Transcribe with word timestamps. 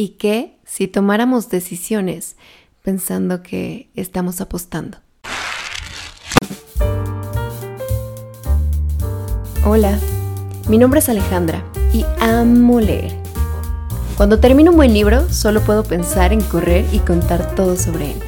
¿Y 0.00 0.16
qué 0.16 0.56
si 0.64 0.88
tomáramos 0.88 1.50
decisiones 1.50 2.36
pensando 2.82 3.42
que 3.42 3.90
estamos 3.94 4.40
apostando? 4.40 4.96
Hola, 9.62 9.98
mi 10.70 10.78
nombre 10.78 11.00
es 11.00 11.10
Alejandra 11.10 11.62
y 11.92 12.06
amo 12.18 12.80
leer. 12.80 13.14
Cuando 14.16 14.40
termino 14.40 14.70
un 14.70 14.78
buen 14.78 14.94
libro, 14.94 15.28
solo 15.28 15.60
puedo 15.60 15.84
pensar 15.84 16.32
en 16.32 16.40
correr 16.40 16.86
y 16.94 17.00
contar 17.00 17.54
todo 17.54 17.76
sobre 17.76 18.12
él. 18.12 18.18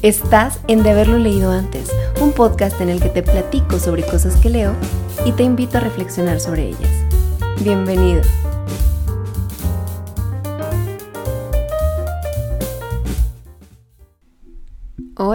Estás 0.00 0.60
en 0.66 0.82
De 0.82 0.92
haberlo 0.92 1.18
leído 1.18 1.50
antes, 1.50 1.90
un 2.22 2.32
podcast 2.32 2.80
en 2.80 2.88
el 2.88 3.02
que 3.02 3.10
te 3.10 3.22
platico 3.22 3.78
sobre 3.78 4.02
cosas 4.02 4.34
que 4.36 4.48
leo 4.48 4.74
y 5.26 5.32
te 5.32 5.42
invito 5.42 5.76
a 5.76 5.82
reflexionar 5.82 6.40
sobre 6.40 6.68
ellas. 6.68 7.04
Bienvenido. 7.62 8.22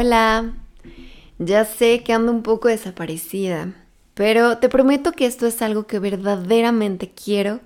Hola, 0.05 0.53
ya 1.39 1.65
sé 1.65 2.03
que 2.03 2.13
ando 2.13 2.31
un 2.31 2.43
poco 2.43 2.67
desaparecida, 2.67 3.73
pero 4.13 4.59
te 4.59 4.69
prometo 4.69 5.13
que 5.13 5.25
esto 5.25 5.47
es 5.47 5.63
algo 5.63 5.87
que 5.87 5.97
verdaderamente 5.97 7.09
quiero 7.09 7.59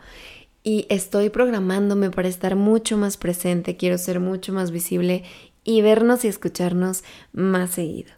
y 0.63 0.85
estoy 0.88 1.29
programándome 1.31 2.12
para 2.12 2.29
estar 2.29 2.55
mucho 2.55 2.95
más 2.95 3.17
presente, 3.17 3.75
quiero 3.75 3.98
ser 3.98 4.21
mucho 4.21 4.53
más 4.53 4.71
visible 4.71 5.25
y 5.65 5.81
vernos 5.81 6.23
y 6.23 6.29
escucharnos 6.29 7.03
más 7.34 7.71
seguido. 7.71 8.13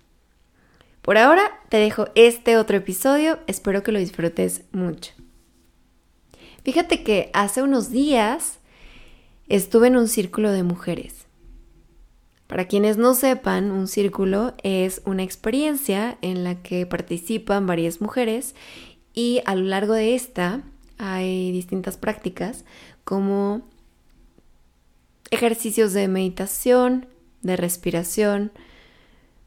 Por 1.02 1.18
ahora 1.18 1.60
te 1.70 1.78
dejo 1.78 2.06
este 2.14 2.58
otro 2.58 2.78
episodio, 2.78 3.40
espero 3.48 3.82
que 3.82 3.92
lo 3.92 3.98
disfrutes 3.98 4.66
mucho. 4.72 5.14
Fíjate 6.64 7.04
que 7.04 7.32
hace 7.34 7.64
unos 7.64 7.90
días 7.90 8.60
estuve 9.50 9.88
en 9.88 9.98
un 9.98 10.08
círculo 10.08 10.52
de 10.52 10.62
mujeres. 10.62 11.21
Para 12.52 12.68
quienes 12.68 12.98
no 12.98 13.14
sepan, 13.14 13.72
un 13.72 13.88
círculo 13.88 14.56
es 14.62 15.02
una 15.06 15.24
experiencia 15.24 16.18
en 16.22 16.44
la 16.44 16.62
que 16.62 16.86
participan 16.86 17.66
varias 17.66 18.02
mujeres 18.02 18.56
y 19.14 19.42
a 19.46 19.56
lo 19.56 19.62
largo 19.62 19.94
de 19.94 20.16
esta 20.16 20.62
hay 20.98 21.54
distintas 21.54 21.96
prácticas 21.96 22.66
como 23.06 23.62
ejercicios 25.30 25.94
de 25.94 26.10
meditación, 26.10 27.06
de 27.42 27.56
respiración, 27.56 28.52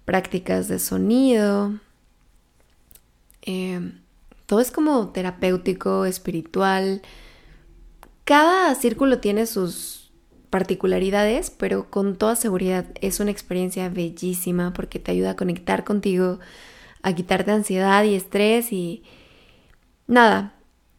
prácticas 0.06 0.68
de 0.68 0.78
sonido. 0.78 1.78
Eh, 3.42 3.92
todo 4.46 4.60
es 4.60 4.70
como 4.70 5.10
terapéutico, 5.10 6.06
espiritual. 6.06 7.02
Cada 8.24 8.74
círculo 8.74 9.18
tiene 9.20 9.44
sus 9.44 10.03
particularidades, 10.54 11.50
pero 11.50 11.90
con 11.90 12.14
toda 12.14 12.36
seguridad 12.36 12.86
es 13.00 13.18
una 13.18 13.32
experiencia 13.32 13.88
bellísima 13.88 14.72
porque 14.72 15.00
te 15.00 15.10
ayuda 15.10 15.30
a 15.30 15.36
conectar 15.36 15.82
contigo, 15.82 16.38
a 17.02 17.12
quitarte 17.12 17.50
ansiedad 17.50 18.04
y 18.04 18.14
estrés 18.14 18.72
y 18.72 19.02
nada, 20.06 20.54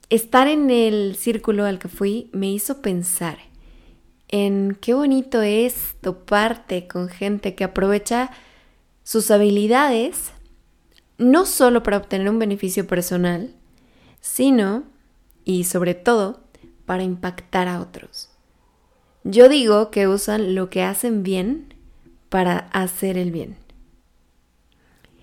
estar 0.09 0.49
en 0.49 0.69
el 0.69 1.15
círculo 1.15 1.63
al 1.63 1.79
que 1.79 1.87
fui 1.87 2.29
me 2.33 2.51
hizo 2.51 2.81
pensar 2.81 3.37
en 4.27 4.77
qué 4.81 4.93
bonito 4.93 5.41
es 5.41 5.95
toparte 6.01 6.85
con 6.89 7.07
gente 7.07 7.55
que 7.55 7.63
aprovecha 7.63 8.31
sus 9.03 9.31
habilidades 9.31 10.33
no 11.17 11.45
solo 11.45 11.81
para 11.81 11.95
obtener 11.95 12.29
un 12.29 12.39
beneficio 12.39 12.87
personal, 12.87 13.55
sino, 14.19 14.83
y 15.45 15.63
sobre 15.63 15.93
todo, 15.93 16.43
para 16.85 17.03
impactar 17.03 17.69
a 17.69 17.79
otros. 17.79 18.34
Yo 19.27 19.49
digo 19.49 19.89
que 19.89 20.07
usan 20.07 20.53
lo 20.53 20.69
que 20.69 20.83
hacen 20.83 21.23
bien 21.23 21.73
para 22.29 22.69
hacer 22.71 23.17
el 23.17 23.31
bien. 23.31 23.57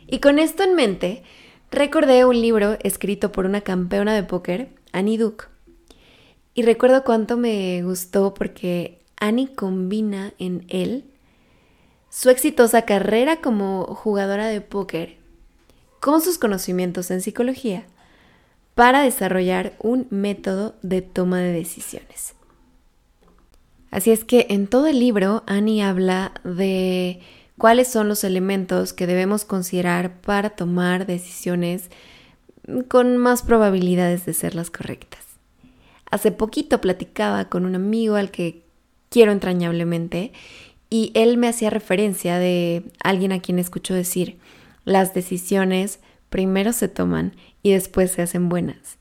Y 0.09 0.19
con 0.19 0.41
esto 0.41 0.65
en 0.65 0.75
mente, 0.75 1.23
recordé 1.71 2.25
un 2.25 2.41
libro 2.41 2.79
escrito 2.83 3.31
por 3.31 3.47
una 3.47 3.61
campeona 3.61 4.13
de 4.13 4.25
póker, 4.25 4.71
Annie 4.91 5.19
Duke. 5.19 5.45
Y 6.53 6.63
recuerdo 6.63 7.05
cuánto 7.05 7.37
me 7.37 7.81
gustó 7.85 8.35
porque 8.35 8.99
Annie 9.21 9.55
combina 9.55 10.35
en 10.41 10.65
él 10.67 11.05
su 12.11 12.29
exitosa 12.29 12.83
carrera 12.83 13.41
como 13.41 13.85
jugadora 13.85 14.49
de 14.49 14.61
póker 14.61 15.17
con 16.01 16.21
sus 16.21 16.39
conocimientos 16.39 17.13
en 17.13 17.21
psicología 17.21 17.87
para 18.75 19.03
desarrollar 19.03 19.75
un 19.79 20.09
método 20.11 20.75
de 20.83 21.03
toma 21.03 21.39
de 21.39 21.53
decisiones. 21.53 22.35
Así 23.93 24.11
es 24.11 24.25
que 24.25 24.47
en 24.49 24.67
todo 24.67 24.87
el 24.87 24.99
libro 24.99 25.45
Annie 25.47 25.83
habla 25.83 26.33
de 26.45 27.21
cuáles 27.59 27.89
son 27.89 28.09
los 28.09 28.25
elementos 28.25 28.95
que 28.95 29.07
debemos 29.07 29.45
considerar 29.45 30.21
para 30.23 30.51
tomar 30.51 31.07
decisiones 31.07 31.91
con 32.89 33.19
más 33.19 33.43
probabilidades 33.43 34.25
de 34.25 34.33
ser 34.33 34.55
las 34.55 34.71
correctas. 34.71 35.21
Hace 36.11 36.33
poquito 36.33 36.81
platicaba 36.81 37.51
con 37.51 37.67
un 37.67 37.75
amigo 37.75 38.17
al 38.17 38.31
que 38.31 38.65
quiero 39.11 39.31
entrañablemente 39.31 40.33
y 40.89 41.13
él 41.15 41.37
me 41.37 41.49
hacía 41.49 41.69
referencia 41.69 42.39
de 42.39 42.85
alguien 43.05 43.33
a 43.33 43.41
quien 43.41 43.59
escucho 43.59 43.93
decir, 43.93 44.39
las 44.87 45.13
decisiones 45.13 46.01
primero 46.31 46.73
se 46.73 46.89
toman 46.89 47.37
y 47.63 47.73
después 47.73 48.11
se 48.11 48.23
hacen 48.23 48.49
buenas. 48.49 48.97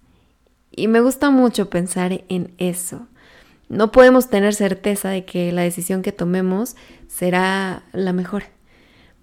Y 0.69 0.89
me 0.89 0.99
gusta 0.99 1.29
mucho 1.29 1.69
pensar 1.69 2.25
en 2.27 2.53
eso. 2.57 3.07
No 3.71 3.93
podemos 3.93 4.29
tener 4.29 4.53
certeza 4.53 5.07
de 5.07 5.23
que 5.23 5.53
la 5.53 5.61
decisión 5.61 6.01
que 6.01 6.11
tomemos 6.11 6.75
será 7.07 7.83
la 7.93 8.11
mejor, 8.11 8.43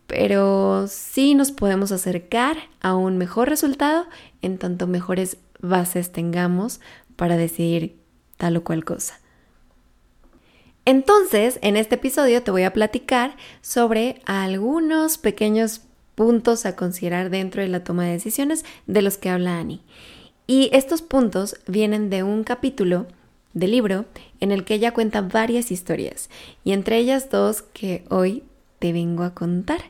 pero 0.07 0.87
sí 0.89 1.35
nos 1.35 1.53
podemos 1.53 1.93
acercar 1.93 2.57
a 2.81 2.97
un 2.97 3.19
mejor 3.19 3.51
resultado 3.51 4.07
en 4.41 4.57
tanto 4.57 4.87
mejores 4.87 5.37
bases 5.61 6.13
tengamos 6.13 6.81
para 7.15 7.37
decidir 7.37 7.99
tal 8.39 8.57
o 8.57 8.65
cual 8.65 8.87
cosa. 8.87 9.21
Entonces, 10.87 11.59
en 11.61 11.77
este 11.77 11.97
episodio 11.97 12.43
te 12.43 12.51
voy 12.51 12.63
a 12.63 12.73
platicar 12.73 13.37
sobre 13.61 14.23
algunos 14.25 15.19
pequeños 15.19 15.83
puntos 16.15 16.65
a 16.65 16.75
considerar 16.75 17.29
dentro 17.29 17.61
de 17.61 17.69
la 17.69 17.85
toma 17.85 18.07
de 18.07 18.13
decisiones 18.13 18.65
de 18.87 19.03
los 19.03 19.19
que 19.19 19.29
habla 19.29 19.59
Annie. 19.59 19.83
Y 20.47 20.71
estos 20.73 21.03
puntos 21.03 21.57
vienen 21.67 22.09
de 22.09 22.23
un 22.23 22.45
capítulo 22.45 23.09
del 23.55 23.73
libro 23.73 24.05
en 24.41 24.53
el 24.53 24.65
que 24.65 24.75
ella 24.75 24.93
cuenta 24.93 25.21
varias 25.21 25.71
historias 25.71 26.31
y 26.65 26.73
entre 26.73 26.99
ellas 26.99 27.31
dos 27.31 27.63
que 27.63 28.05
hoy 28.11 28.45
te 28.79 28.93
vengo 28.93 29.25
a 29.25 29.35
contar. 29.35 29.81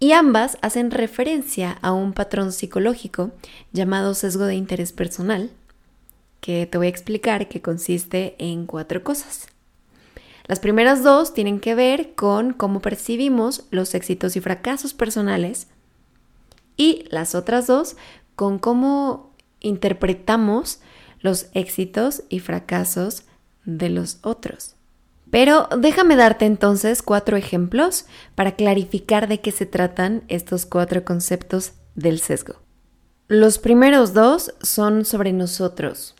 Y 0.00 0.12
ambas 0.12 0.58
hacen 0.60 0.90
referencia 0.90 1.78
a 1.80 1.92
un 1.92 2.12
patrón 2.12 2.52
psicológico 2.52 3.30
llamado 3.72 4.14
sesgo 4.14 4.44
de 4.44 4.54
interés 4.54 4.92
personal, 4.92 5.50
que 6.40 6.66
te 6.66 6.76
voy 6.76 6.88
a 6.88 6.90
explicar 6.90 7.48
que 7.48 7.62
consiste 7.62 8.34
en 8.38 8.66
cuatro 8.66 9.02
cosas. 9.02 9.48
Las 10.46 10.60
primeras 10.60 11.02
dos 11.02 11.32
tienen 11.32 11.58
que 11.58 11.74
ver 11.74 12.14
con 12.14 12.52
cómo 12.52 12.80
percibimos 12.80 13.64
los 13.70 13.94
éxitos 13.94 14.36
y 14.36 14.40
fracasos 14.40 14.92
personales 14.92 15.68
y 16.76 17.06
las 17.08 17.34
otras 17.34 17.66
dos 17.66 17.96
con 18.36 18.58
cómo 18.58 19.30
interpretamos 19.60 20.80
los 21.24 21.46
éxitos 21.54 22.22
y 22.28 22.40
fracasos 22.40 23.22
de 23.64 23.88
los 23.88 24.18
otros. 24.20 24.76
Pero 25.30 25.68
déjame 25.76 26.16
darte 26.16 26.44
entonces 26.44 27.00
cuatro 27.00 27.38
ejemplos 27.38 28.04
para 28.34 28.56
clarificar 28.56 29.26
de 29.26 29.40
qué 29.40 29.50
se 29.50 29.64
tratan 29.64 30.24
estos 30.28 30.66
cuatro 30.66 31.02
conceptos 31.02 31.72
del 31.94 32.20
sesgo. 32.20 32.56
Los 33.26 33.58
primeros 33.58 34.12
dos 34.12 34.54
son 34.60 35.06
sobre 35.06 35.32
nosotros. 35.32 36.14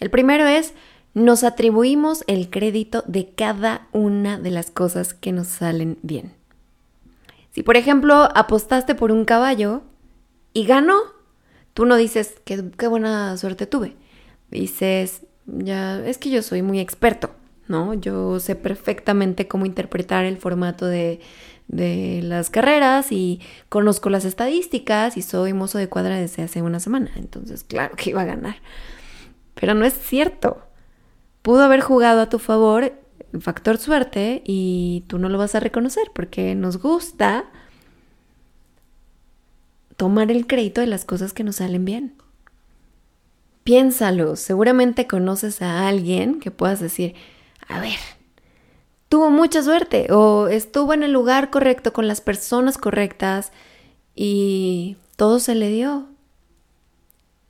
El 0.00 0.10
primero 0.10 0.44
es, 0.48 0.74
nos 1.14 1.44
atribuimos 1.44 2.24
el 2.26 2.50
crédito 2.50 3.04
de 3.06 3.32
cada 3.36 3.86
una 3.92 4.40
de 4.40 4.50
las 4.50 4.72
cosas 4.72 5.14
que 5.14 5.30
nos 5.30 5.46
salen 5.46 5.98
bien. 6.02 6.32
Si 7.52 7.62
por 7.62 7.76
ejemplo 7.76 8.28
apostaste 8.34 8.96
por 8.96 9.12
un 9.12 9.24
caballo 9.24 9.82
y 10.52 10.64
ganó, 10.64 10.98
tú 11.74 11.86
no 11.86 11.94
dices, 11.94 12.34
qué, 12.44 12.72
qué 12.76 12.88
buena 12.88 13.36
suerte 13.36 13.66
tuve 13.66 14.01
dices, 14.52 15.22
ya, 15.46 16.04
es 16.06 16.18
que 16.18 16.30
yo 16.30 16.42
soy 16.42 16.62
muy 16.62 16.80
experto, 16.80 17.30
¿no? 17.68 17.94
Yo 17.94 18.38
sé 18.40 18.54
perfectamente 18.54 19.48
cómo 19.48 19.66
interpretar 19.66 20.24
el 20.24 20.36
formato 20.36 20.86
de, 20.86 21.20
de 21.68 22.20
las 22.22 22.50
carreras 22.50 23.10
y 23.10 23.40
conozco 23.68 24.10
las 24.10 24.24
estadísticas 24.24 25.16
y 25.16 25.22
soy 25.22 25.52
mozo 25.52 25.78
de 25.78 25.88
cuadra 25.88 26.16
desde 26.16 26.42
hace 26.42 26.62
una 26.62 26.80
semana, 26.80 27.10
entonces 27.16 27.64
claro 27.64 27.96
que 27.96 28.10
iba 28.10 28.22
a 28.22 28.26
ganar. 28.26 28.56
Pero 29.54 29.74
no 29.74 29.84
es 29.84 29.94
cierto. 29.94 30.62
Pudo 31.42 31.62
haber 31.62 31.80
jugado 31.80 32.20
a 32.20 32.28
tu 32.28 32.38
favor 32.38 32.92
factor 33.40 33.78
suerte 33.78 34.42
y 34.44 35.04
tú 35.06 35.18
no 35.18 35.28
lo 35.28 35.38
vas 35.38 35.54
a 35.54 35.60
reconocer 35.60 36.10
porque 36.14 36.54
nos 36.54 36.78
gusta 36.78 37.46
tomar 39.96 40.30
el 40.30 40.46
crédito 40.46 40.80
de 40.80 40.86
las 40.86 41.04
cosas 41.04 41.32
que 41.32 41.44
nos 41.44 41.56
salen 41.56 41.84
bien. 41.84 42.14
Piénsalo, 43.64 44.36
seguramente 44.36 45.06
conoces 45.06 45.62
a 45.62 45.86
alguien 45.86 46.40
que 46.40 46.50
puedas 46.50 46.80
decir, 46.80 47.14
a 47.68 47.80
ver, 47.80 47.98
tuvo 49.08 49.30
mucha 49.30 49.62
suerte 49.62 50.10
o 50.10 50.48
estuvo 50.48 50.94
en 50.94 51.02
el 51.02 51.12
lugar 51.12 51.50
correcto 51.50 51.92
con 51.92 52.08
las 52.08 52.20
personas 52.20 52.76
correctas 52.76 53.52
y 54.14 54.96
todo 55.16 55.38
se 55.38 55.54
le 55.54 55.68
dio. 55.68 56.08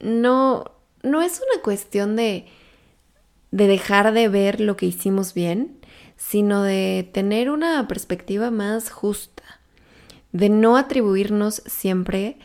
No, 0.00 0.64
no 1.02 1.22
es 1.22 1.40
una 1.40 1.62
cuestión 1.62 2.16
de, 2.16 2.46
de 3.50 3.66
dejar 3.66 4.12
de 4.12 4.28
ver 4.28 4.60
lo 4.60 4.76
que 4.76 4.86
hicimos 4.86 5.32
bien, 5.32 5.78
sino 6.16 6.62
de 6.62 7.08
tener 7.12 7.48
una 7.48 7.88
perspectiva 7.88 8.50
más 8.50 8.90
justa, 8.90 9.42
de 10.32 10.48
no 10.48 10.76
atribuirnos 10.76 11.62
siempre 11.66 12.38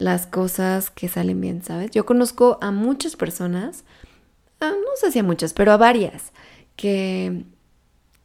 las 0.00 0.26
cosas 0.26 0.90
que 0.90 1.08
salen 1.08 1.40
bien, 1.40 1.62
¿sabes? 1.62 1.90
Yo 1.90 2.06
conozco 2.06 2.58
a 2.62 2.70
muchas 2.70 3.16
personas, 3.16 3.84
no 4.60 4.96
sé 4.96 5.12
si 5.12 5.18
a 5.18 5.22
muchas, 5.22 5.52
pero 5.52 5.72
a 5.72 5.76
varias, 5.76 6.32
que 6.74 7.44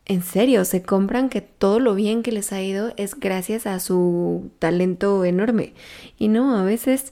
en 0.06 0.24
serio 0.24 0.64
se 0.64 0.84
compran 0.84 1.30
que 1.30 1.42
todo 1.42 1.80
lo 1.80 1.94
bien 1.94 2.24
que 2.24 2.32
les 2.32 2.54
ha 2.54 2.62
ido 2.62 2.94
es 2.96 3.20
gracias 3.20 3.68
a 3.68 3.80
su 3.82 4.52
talento 4.58 5.26
enorme. 5.26 5.74
Y 6.18 6.30
no, 6.30 6.58
a 6.58 6.64
veces 6.64 7.12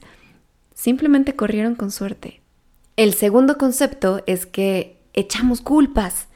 simplemente 0.72 1.36
corrieron 1.36 1.74
con 1.74 1.90
suerte. 1.90 2.40
El 2.96 3.12
segundo 3.12 3.58
concepto 3.58 4.22
es 4.26 4.46
que 4.46 4.96
echamos 5.12 5.60
culpas 5.60 6.28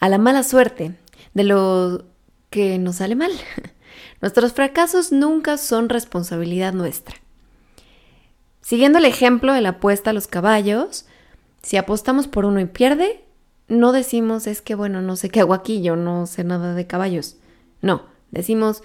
a 0.00 0.08
la 0.08 0.18
mala 0.18 0.42
suerte 0.42 0.96
de 1.34 1.44
lo 1.44 2.04
que 2.50 2.78
nos 2.78 2.96
sale 2.96 3.14
mal. 3.14 3.30
Nuestros 4.20 4.54
fracasos 4.54 5.12
nunca 5.12 5.56
son 5.56 5.88
responsabilidad 5.88 6.72
nuestra. 6.72 7.14
Siguiendo 8.68 8.98
el 8.98 9.06
ejemplo 9.06 9.54
de 9.54 9.62
la 9.62 9.70
apuesta 9.70 10.10
a 10.10 10.12
los 10.12 10.26
caballos, 10.26 11.06
si 11.62 11.78
apostamos 11.78 12.28
por 12.28 12.44
uno 12.44 12.60
y 12.60 12.66
pierde, 12.66 13.24
no 13.66 13.92
decimos 13.92 14.46
es 14.46 14.60
que 14.60 14.74
bueno, 14.74 15.00
no 15.00 15.16
sé 15.16 15.30
qué 15.30 15.40
hago 15.40 15.54
aquí, 15.54 15.80
yo 15.80 15.96
no 15.96 16.26
sé 16.26 16.44
nada 16.44 16.74
de 16.74 16.86
caballos. 16.86 17.38
No, 17.80 18.02
decimos 18.30 18.82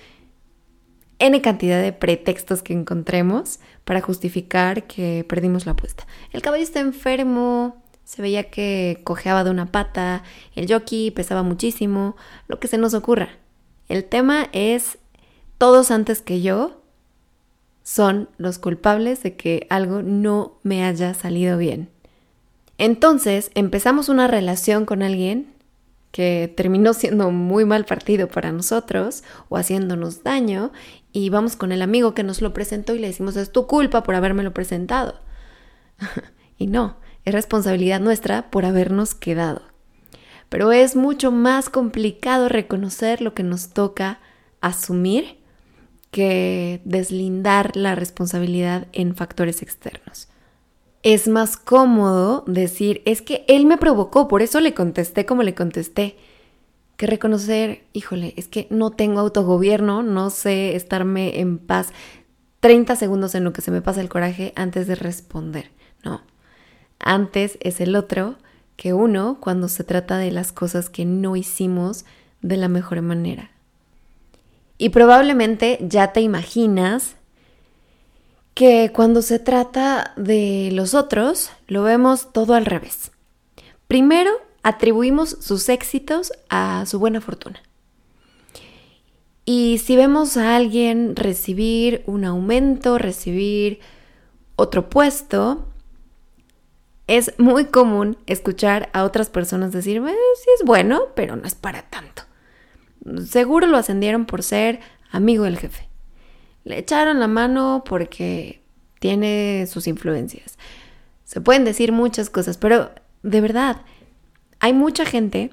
N 1.19 1.41
cantidad 1.41 1.81
de 1.81 1.91
pretextos 1.91 2.63
que 2.63 2.71
encontremos 2.71 3.59
para 3.83 3.99
justificar 3.99 4.87
que 4.87 5.25
perdimos 5.27 5.65
la 5.65 5.73
apuesta. 5.73 6.07
El 6.31 6.41
caballo 6.41 6.63
está 6.63 6.79
enfermo, 6.79 7.83
se 8.05 8.21
veía 8.21 8.49
que 8.49 9.01
cojeaba 9.03 9.43
de 9.43 9.49
una 9.49 9.73
pata, 9.73 10.23
el 10.55 10.71
jockey 10.71 11.11
pesaba 11.11 11.43
muchísimo, 11.43 12.15
lo 12.47 12.57
que 12.57 12.69
se 12.69 12.77
nos 12.77 12.93
ocurra. 12.93 13.31
El 13.89 14.05
tema 14.05 14.47
es, 14.53 14.97
todos 15.57 15.91
antes 15.91 16.21
que 16.21 16.41
yo 16.41 16.82
son 17.83 18.29
los 18.37 18.59
culpables 18.59 19.21
de 19.23 19.35
que 19.35 19.67
algo 19.69 20.01
no 20.01 20.57
me 20.63 20.83
haya 20.83 21.13
salido 21.13 21.57
bien. 21.57 21.89
Entonces 22.77 23.51
empezamos 23.53 24.09
una 24.09 24.27
relación 24.27 24.85
con 24.85 25.03
alguien 25.03 25.53
que 26.11 26.51
terminó 26.55 26.93
siendo 26.93 27.31
muy 27.31 27.65
mal 27.65 27.85
partido 27.85 28.27
para 28.27 28.51
nosotros 28.51 29.23
o 29.49 29.57
haciéndonos 29.57 30.23
daño 30.23 30.71
y 31.11 31.29
vamos 31.29 31.55
con 31.55 31.71
el 31.71 31.81
amigo 31.81 32.13
que 32.13 32.23
nos 32.23 32.41
lo 32.41 32.53
presentó 32.53 32.95
y 32.95 32.99
le 32.99 33.07
decimos 33.07 33.35
es 33.35 33.51
tu 33.51 33.67
culpa 33.67 34.03
por 34.03 34.15
habérmelo 34.15 34.53
presentado. 34.53 35.19
y 36.57 36.67
no, 36.67 36.97
es 37.25 37.33
responsabilidad 37.33 37.99
nuestra 37.99 38.49
por 38.49 38.65
habernos 38.65 39.15
quedado. 39.15 39.61
Pero 40.49 40.71
es 40.71 40.95
mucho 40.95 41.31
más 41.31 41.69
complicado 41.69 42.47
reconocer 42.47 43.21
lo 43.21 43.33
que 43.33 43.43
nos 43.43 43.69
toca 43.69 44.19
asumir 44.61 45.42
que 46.13 46.79
deslindar 46.85 47.75
la 47.75 47.95
responsabilidad 47.95 48.87
en 48.93 49.15
factores 49.15 49.63
externos. 49.63 50.29
Es 51.01 51.27
más 51.27 51.57
cómodo 51.57 52.43
decir, 52.45 53.01
es 53.05 53.23
que 53.23 53.43
él 53.47 53.65
me 53.65 53.77
provocó, 53.77 54.27
por 54.27 54.43
eso 54.43 54.61
le 54.61 54.75
contesté 54.75 55.25
como 55.25 55.41
le 55.41 55.55
contesté, 55.55 56.15
que 56.97 57.07
reconocer, 57.07 57.83
híjole, 57.93 58.35
es 58.37 58.47
que 58.47 58.67
no 58.69 58.91
tengo 58.91 59.19
autogobierno, 59.21 60.03
no 60.03 60.29
sé 60.29 60.75
estarme 60.75 61.39
en 61.39 61.57
paz 61.57 61.91
30 62.59 62.95
segundos 62.95 63.33
en 63.33 63.43
lo 63.43 63.51
que 63.51 63.61
se 63.61 63.71
me 63.71 63.81
pasa 63.81 63.99
el 63.99 64.07
coraje 64.07 64.53
antes 64.55 64.85
de 64.85 64.93
responder. 64.93 65.71
No, 66.05 66.21
antes 66.99 67.57
es 67.59 67.81
el 67.81 67.95
otro 67.95 68.35
que 68.75 68.93
uno 68.93 69.39
cuando 69.41 69.67
se 69.67 69.83
trata 69.83 70.19
de 70.19 70.29
las 70.29 70.51
cosas 70.51 70.91
que 70.91 71.05
no 71.05 71.35
hicimos 71.35 72.05
de 72.43 72.57
la 72.57 72.67
mejor 72.67 73.01
manera. 73.01 73.49
Y 74.83 74.89
probablemente 74.89 75.79
ya 75.79 76.11
te 76.11 76.19
imaginas 76.19 77.15
que 78.53 78.91
cuando 78.93 79.21
se 79.21 79.39
trata 79.39 80.11
de 80.17 80.71
los 80.73 80.93
otros 80.93 81.51
lo 81.67 81.83
vemos 81.83 82.33
todo 82.33 82.53
al 82.53 82.65
revés. 82.65 83.13
Primero, 83.87 84.29
atribuimos 84.61 85.37
sus 85.39 85.69
éxitos 85.69 86.33
a 86.49 86.83
su 86.85 86.99
buena 86.99 87.21
fortuna. 87.21 87.63
Y 89.45 89.77
si 89.77 89.95
vemos 89.95 90.35
a 90.35 90.57
alguien 90.57 91.15
recibir 91.15 92.03
un 92.05 92.25
aumento, 92.25 92.97
recibir 92.97 93.79
otro 94.57 94.89
puesto, 94.89 95.65
es 97.07 97.31
muy 97.37 97.67
común 97.67 98.17
escuchar 98.25 98.89
a 98.91 99.05
otras 99.05 99.29
personas 99.29 99.71
decir, 99.71 100.03
eh, 100.05 100.15
sí 100.43 100.49
es 100.59 100.65
bueno, 100.65 101.03
pero 101.15 101.37
no 101.37 101.47
es 101.47 101.55
para 101.55 101.83
tanto. 101.83 102.23
Seguro 103.25 103.67
lo 103.67 103.77
ascendieron 103.77 104.25
por 104.25 104.43
ser 104.43 104.79
amigo 105.11 105.43
del 105.43 105.57
jefe. 105.57 105.87
Le 106.63 106.77
echaron 106.77 107.19
la 107.19 107.27
mano 107.27 107.83
porque 107.85 108.61
tiene 108.99 109.67
sus 109.67 109.87
influencias. 109.87 110.57
Se 111.25 111.41
pueden 111.41 111.65
decir 111.65 111.91
muchas 111.91 112.29
cosas, 112.29 112.57
pero 112.57 112.91
de 113.21 113.41
verdad, 113.41 113.81
hay 114.59 114.73
mucha 114.73 115.05
gente, 115.05 115.51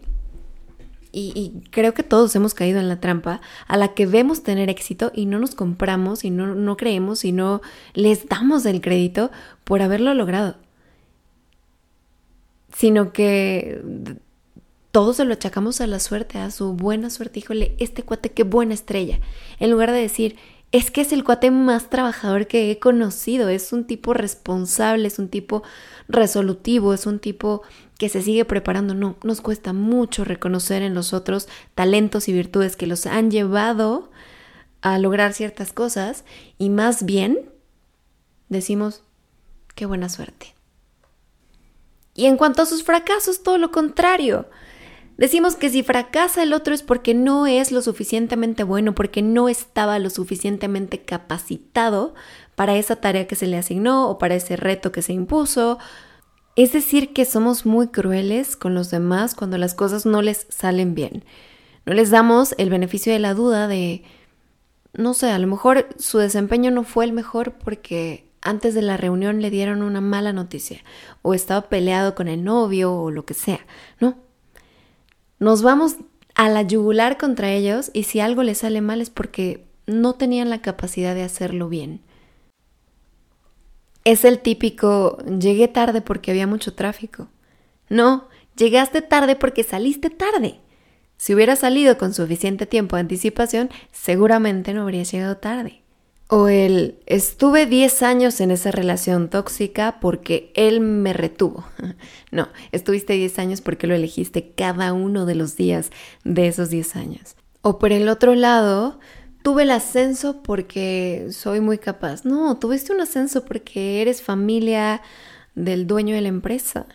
y, 1.13 1.65
creo 1.71 1.93
que 1.93 2.05
todos 2.05 2.37
hemos 2.37 2.55
caído 2.55 2.79
en 2.79 2.89
la 2.89 3.01
trampa, 3.01 3.41
a 3.67 3.77
la 3.77 3.95
que 3.95 4.07
vemos 4.07 4.45
tener 4.45 4.71
éxito 4.71 5.11
y 5.13 5.27
no 5.27 5.41
nos 5.41 5.57
compramos 5.57 6.25
y 6.25 6.31
no, 6.31 6.55
no 6.55 6.77
creemos 6.77 7.25
y 7.25 7.33
no 7.33 7.63
les 7.95 8.29
damos 8.29 8.65
el 8.67 8.81
crédito 8.81 9.33
por 9.65 9.83
haberlo 9.83 10.15
logrado 10.15 10.57
sino 12.73 13.13
que 13.13 13.83
todo 14.93 15.13
se 15.13 15.25
lo 15.25 15.33
achacamos 15.33 15.81
a 15.81 15.87
la 15.87 16.01
suerte, 16.01 16.39
a 16.39 16.51
su 16.51 16.73
buena 16.75 17.11
suerte. 17.11 17.39
Híjole, 17.39 17.77
este 17.79 18.03
cuate 18.03 18.33
qué 18.33 18.43
buena 18.43 18.75
estrella. 18.75 19.21
En 19.59 19.71
lugar 19.71 19.93
de 19.93 20.01
decir, 20.01 20.37
es 20.73 20.91
que 20.91 21.01
es 21.01 21.13
el 21.13 21.25
cuate 21.25 21.51
más 21.51 21.91
trabajador 21.91 22.47
que 22.47 22.71
he 22.71 22.79
conocido, 22.79 23.49
es 23.49 23.73
un 23.73 23.87
tipo 23.87 24.15
responsable, 24.15 25.09
es 25.09 25.19
un 25.19 25.29
tipo 25.29 25.63
resolutivo, 26.09 26.95
es 26.95 27.07
un 27.07 27.19
tipo 27.19 27.63
que 27.99 28.09
se 28.09 28.23
sigue 28.23 28.45
preparando. 28.45 28.95
No, 28.95 29.17
nos 29.23 29.41
cuesta 29.41 29.73
mucho 29.73 30.25
reconocer 30.25 30.83
en 30.83 30.95
los 30.95 31.13
otros 31.13 31.49
talentos 31.75 32.29
y 32.29 32.33
virtudes 32.33 32.77
que 32.77 32.87
los 32.87 33.07
han 33.07 33.31
llevado 33.31 34.11
a 34.81 34.99
lograr 34.99 35.35
ciertas 35.35 35.73
cosas 35.73 36.25
y 36.57 36.71
más 36.71 37.05
bien 37.05 37.51
decimos, 38.49 39.03
qué 39.75 39.87
buena 39.87 40.09
suerte. 40.09 40.55
Y 42.15 42.27
en 42.27 42.37
cuanto 42.37 42.63
a 42.63 42.67
sus 42.67 42.83
fracasos, 42.85 43.43
todo 43.43 43.59
lo 43.59 43.71
contrario. 43.71 44.47
Decimos 45.21 45.55
que 45.55 45.69
si 45.69 45.83
fracasa 45.83 46.43
el 46.43 46.55
otro 46.55 46.73
es 46.73 46.83
porque 46.83 47.13
no 47.13 47.47
es 47.47 47.73
lo 47.73 47.83
suficientemente 47.83 48.65
bueno, 48.65 48.95
porque 48.95 49.21
no 49.21 49.51
estaba 49.51 49.99
lo 49.99 50.09
suficientemente 50.09 51.03
capacitado 51.03 52.15
para 52.55 52.75
esa 52.77 52.97
tarea 52.97 53.27
que 53.27 53.37
se 53.37 53.47
le 53.47 53.59
asignó 53.59 54.09
o 54.09 54.17
para 54.17 54.37
ese 54.37 54.57
reto 54.57 54.93
que 54.93 55.03
se 55.03 55.13
impuso. 55.13 55.79
Es 56.57 56.73
decir, 56.73 57.13
que 57.13 57.27
somos 57.27 57.67
muy 57.67 57.89
crueles 57.89 58.57
con 58.57 58.75
los 58.75 58.91
demás 58.91 59.35
cuando 59.35 59.59
las 59.59 59.75
cosas 59.75 60.07
no 60.07 60.23
les 60.23 60.47
salen 60.49 60.95
bien. 60.95 61.23
No 61.85 61.93
les 61.93 62.09
damos 62.09 62.55
el 62.57 62.71
beneficio 62.71 63.13
de 63.13 63.19
la 63.19 63.35
duda 63.35 63.69
de, 63.69 64.05
no 64.95 65.13
sé, 65.13 65.31
a 65.33 65.39
lo 65.39 65.49
mejor 65.49 65.87
su 65.99 66.17
desempeño 66.17 66.71
no 66.71 66.83
fue 66.83 67.05
el 67.05 67.13
mejor 67.13 67.59
porque 67.63 68.25
antes 68.41 68.73
de 68.73 68.81
la 68.81 68.97
reunión 68.97 69.43
le 69.43 69.51
dieron 69.51 69.83
una 69.83 70.01
mala 70.01 70.33
noticia 70.33 70.81
o 71.21 71.35
estaba 71.35 71.69
peleado 71.69 72.15
con 72.15 72.27
el 72.27 72.43
novio 72.43 72.95
o 72.95 73.11
lo 73.11 73.27
que 73.27 73.35
sea, 73.35 73.61
¿no? 74.01 74.30
Nos 75.41 75.63
vamos 75.63 75.97
a 76.35 76.51
la 76.51 76.61
yugular 76.63 77.17
contra 77.17 77.51
ellos 77.51 77.91
y 77.95 78.05
si 78.05 78.21
algo 78.21 78.43
les 78.43 78.59
sale 78.59 78.83
mal 78.83 79.01
es 79.01 79.09
porque 79.09 79.65
no 79.87 80.13
tenían 80.13 80.51
la 80.51 80.61
capacidad 80.61 81.15
de 81.15 81.23
hacerlo 81.23 81.71
bien. 81.71 82.03
Es 84.05 84.27
el 84.27 84.41
típico 84.41 85.17
llegué 85.25 85.67
tarde 85.67 86.03
porque 86.03 86.31
había 86.31 86.47
mucho 86.47 86.75
tráfico. 86.75 87.29
No, 87.89 88.29
llegaste 88.55 89.01
tarde 89.01 89.35
porque 89.35 89.65
saliste 89.65 90.11
tarde. 90.11 90.61
Si 91.17 91.35
hubieras 91.35 91.61
salido 91.61 91.97
con 91.97 92.13
suficiente 92.13 92.67
tiempo 92.67 92.97
de 92.97 93.01
anticipación, 93.01 93.71
seguramente 93.93 94.75
no 94.75 94.83
habrías 94.83 95.11
llegado 95.11 95.39
tarde. 95.39 95.80
O 96.33 96.47
el 96.47 97.01
estuve 97.07 97.67
10 97.67 98.05
años 98.05 98.41
en 98.41 98.53
esa 98.53 98.71
relación 98.71 99.29
tóxica 99.31 99.99
porque 100.01 100.53
él 100.55 100.81
me 100.81 101.13
retuvo. 101.13 101.65
No, 102.31 102.49
estuviste 102.71 103.15
10 103.15 103.41
años 103.41 103.61
porque 103.61 103.89
lo 103.89 103.97
elegiste 103.97 104.53
cada 104.53 104.93
uno 104.93 105.27
de 105.27 105.35
los 105.35 105.57
días 105.57 105.91
de 106.23 106.47
esos 106.47 106.71
10 106.71 106.95
años. 106.95 107.35
O 107.63 107.81
por 107.81 107.91
el 107.91 108.09
otro 108.09 108.37
lado, 108.37 109.01
tuve 109.43 109.65
el 109.65 109.73
ascenso 109.73 110.41
porque 110.45 111.27
soy 111.33 111.59
muy 111.61 111.79
capaz. 111.79 112.25
No, 112.25 112.57
tuviste 112.57 112.93
un 112.93 113.01
ascenso 113.01 113.45
porque 113.45 114.01
eres 114.01 114.23
familia 114.23 115.03
del 115.57 115.89
dueño 115.89 116.15
de 116.15 116.21
la 116.21 116.29
empresa. 116.29 116.87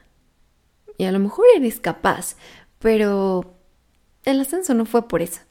Y 0.98 1.04
a 1.04 1.12
lo 1.12 1.20
mejor 1.20 1.46
eres 1.58 1.82
capaz, 1.82 2.38
pero 2.80 3.58
el 4.24 4.40
ascenso 4.40 4.74
no 4.74 4.86
fue 4.86 5.10
por 5.10 5.22
eso. 5.22 5.42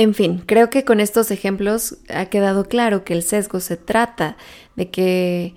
En 0.00 0.14
fin, 0.14 0.42
creo 0.46 0.70
que 0.70 0.86
con 0.86 0.98
estos 0.98 1.30
ejemplos 1.30 1.98
ha 2.08 2.24
quedado 2.30 2.64
claro 2.64 3.04
que 3.04 3.12
el 3.12 3.22
sesgo 3.22 3.60
se 3.60 3.76
trata 3.76 4.38
de 4.74 4.88
que 4.88 5.54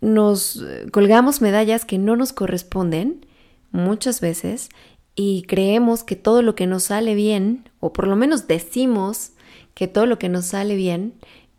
nos 0.00 0.64
colgamos 0.90 1.42
medallas 1.42 1.84
que 1.84 1.98
no 1.98 2.16
nos 2.16 2.32
corresponden 2.32 3.26
muchas 3.70 4.22
veces 4.22 4.70
y 5.14 5.42
creemos 5.42 6.02
que 6.02 6.16
todo 6.16 6.40
lo 6.40 6.54
que 6.54 6.66
nos 6.66 6.84
sale 6.84 7.14
bien, 7.14 7.68
o 7.78 7.92
por 7.92 8.08
lo 8.08 8.16
menos 8.16 8.48
decimos 8.48 9.32
que 9.74 9.86
todo 9.86 10.06
lo 10.06 10.18
que 10.18 10.30
nos 10.30 10.46
sale 10.46 10.74
bien 10.74 11.12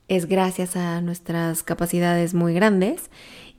es 0.09 0.25
gracias 0.25 0.75
a 0.75 1.01
nuestras 1.01 1.63
capacidades 1.63 2.33
muy 2.33 2.53
grandes 2.53 3.09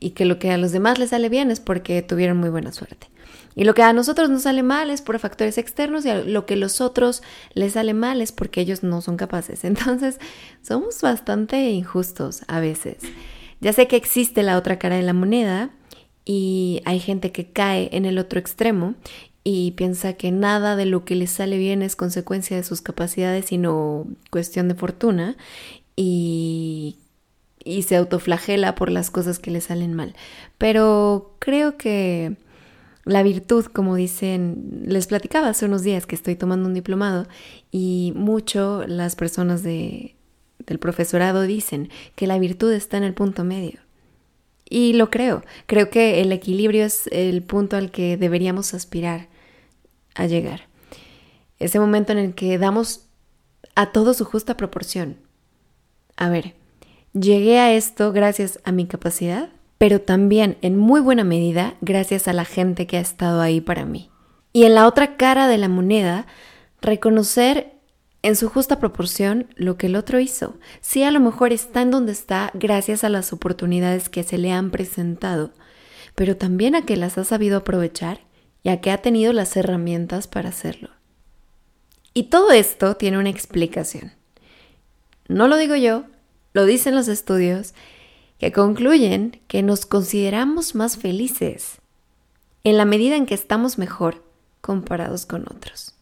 y 0.00 0.10
que 0.10 0.24
lo 0.24 0.38
que 0.38 0.50
a 0.50 0.58
los 0.58 0.72
demás 0.72 0.98
les 0.98 1.10
sale 1.10 1.28
bien 1.28 1.50
es 1.50 1.60
porque 1.60 2.02
tuvieron 2.02 2.36
muy 2.36 2.50
buena 2.50 2.72
suerte. 2.72 3.08
Y 3.54 3.64
lo 3.64 3.74
que 3.74 3.82
a 3.82 3.92
nosotros 3.92 4.30
nos 4.30 4.42
sale 4.42 4.62
mal 4.62 4.90
es 4.90 5.02
por 5.02 5.18
factores 5.18 5.58
externos 5.58 6.04
y 6.06 6.10
lo 6.12 6.46
que 6.46 6.54
a 6.54 6.56
los 6.56 6.80
otros 6.80 7.22
les 7.54 7.74
sale 7.74 7.94
mal 7.94 8.22
es 8.22 8.32
porque 8.32 8.60
ellos 8.60 8.82
no 8.82 9.00
son 9.00 9.16
capaces. 9.16 9.64
Entonces, 9.64 10.18
somos 10.62 11.00
bastante 11.00 11.70
injustos 11.70 12.42
a 12.48 12.60
veces. 12.60 12.98
Ya 13.60 13.72
sé 13.72 13.88
que 13.88 13.96
existe 13.96 14.42
la 14.42 14.56
otra 14.56 14.78
cara 14.78 14.96
de 14.96 15.02
la 15.02 15.12
moneda 15.12 15.70
y 16.24 16.80
hay 16.84 17.00
gente 17.00 17.32
que 17.32 17.50
cae 17.50 17.88
en 17.92 18.04
el 18.04 18.18
otro 18.18 18.38
extremo 18.38 18.94
y 19.42 19.72
piensa 19.72 20.14
que 20.14 20.32
nada 20.32 20.76
de 20.76 20.86
lo 20.86 21.04
que 21.04 21.14
les 21.14 21.30
sale 21.30 21.58
bien 21.58 21.82
es 21.82 21.96
consecuencia 21.96 22.56
de 22.56 22.62
sus 22.62 22.82
capacidades, 22.82 23.46
sino 23.46 24.06
cuestión 24.30 24.68
de 24.68 24.74
fortuna 24.74 25.36
y, 26.00 26.96
se 27.82 27.96
autoflagela 27.96 28.74
por 28.74 28.90
las 28.90 29.10
cosas 29.10 29.38
que 29.38 29.50
le 29.50 29.60
salen 29.60 29.92
mal. 29.94 30.14
Pero 30.56 31.36
creo 31.38 31.76
que 31.76 32.36
la 33.04 33.22
virtud, 33.22 33.66
como 33.66 33.96
dicen, 33.96 34.84
les 34.86 35.06
platicaba 35.06 35.48
hace 35.48 35.66
unos 35.66 35.82
días 35.82 36.06
que 36.06 36.14
estoy 36.14 36.36
tomando 36.36 36.66
un 36.68 36.74
diplomado 36.74 37.26
y 37.70 38.12
mucho 38.16 38.84
las 38.86 39.14
personas 39.14 39.62
de, 39.62 40.16
del 40.58 40.78
profesorado 40.78 41.42
dicen 41.42 41.90
que 42.14 42.26
la 42.26 42.38
virtud 42.38 42.72
está 42.72 42.96
en 42.96 43.04
el 43.04 43.14
punto 43.14 43.44
medio. 43.44 43.80
Y 44.68 44.94
lo 44.94 45.10
creo. 45.10 45.42
Creo 45.66 45.90
que 45.90 46.22
el 46.22 46.32
equilibrio 46.32 46.84
es 46.86 47.08
el 47.08 47.42
punto 47.42 47.76
al 47.76 47.90
que 47.90 48.16
deberíamos 48.16 48.72
aspirar 48.72 49.28
a 50.14 50.26
llegar. 50.26 50.68
Ese 51.58 51.78
momento 51.78 52.12
en 52.12 52.18
el 52.18 52.34
que 52.34 52.56
damos 52.56 53.06
a 53.74 53.92
todo 53.92 54.14
su 54.14 54.24
justa 54.24 54.56
proporción. 54.56 55.18
A 56.20 56.28
ver, 56.28 56.54
llegué 57.14 57.58
a 57.58 57.72
esto 57.72 58.12
gracias 58.12 58.60
a 58.64 58.72
mi 58.72 58.84
capacidad, 58.86 59.48
pero 59.78 60.02
también 60.02 60.58
en 60.60 60.76
muy 60.76 61.00
buena 61.00 61.24
medida 61.24 61.76
gracias 61.80 62.28
a 62.28 62.34
la 62.34 62.44
gente 62.44 62.86
que 62.86 62.98
ha 62.98 63.00
estado 63.00 63.40
ahí 63.40 63.62
para 63.62 63.86
mí. 63.86 64.10
Y 64.52 64.64
en 64.64 64.74
la 64.74 64.86
otra 64.86 65.16
cara 65.16 65.48
de 65.48 65.56
la 65.56 65.70
moneda, 65.70 66.26
reconocer 66.82 67.72
en 68.20 68.36
su 68.36 68.50
justa 68.50 68.78
proporción 68.78 69.48
lo 69.56 69.78
que 69.78 69.86
el 69.86 69.96
otro 69.96 70.20
hizo. 70.20 70.58
Sí, 70.82 71.02
a 71.04 71.10
lo 71.10 71.20
mejor 71.20 71.54
está 71.54 71.80
en 71.80 71.90
donde 71.90 72.12
está 72.12 72.50
gracias 72.52 73.02
a 73.02 73.08
las 73.08 73.32
oportunidades 73.32 74.10
que 74.10 74.22
se 74.22 74.36
le 74.36 74.52
han 74.52 74.70
presentado, 74.70 75.54
pero 76.14 76.36
también 76.36 76.74
a 76.74 76.84
que 76.84 76.98
las 76.98 77.16
ha 77.16 77.24
sabido 77.24 77.56
aprovechar 77.56 78.20
y 78.62 78.68
a 78.68 78.82
que 78.82 78.90
ha 78.90 78.98
tenido 78.98 79.32
las 79.32 79.56
herramientas 79.56 80.28
para 80.28 80.50
hacerlo. 80.50 80.90
Y 82.12 82.24
todo 82.24 82.50
esto 82.50 82.96
tiene 82.96 83.16
una 83.16 83.30
explicación. 83.30 84.19
No 85.30 85.46
lo 85.46 85.56
digo 85.56 85.76
yo, 85.76 86.04
lo 86.54 86.64
dicen 86.66 86.96
los 86.96 87.06
estudios, 87.06 87.72
que 88.38 88.50
concluyen 88.50 89.40
que 89.46 89.62
nos 89.62 89.86
consideramos 89.86 90.74
más 90.74 90.96
felices 90.96 91.78
en 92.64 92.76
la 92.76 92.84
medida 92.84 93.14
en 93.14 93.26
que 93.26 93.34
estamos 93.34 93.78
mejor 93.78 94.24
comparados 94.60 95.26
con 95.26 95.42
otros. 95.42 95.94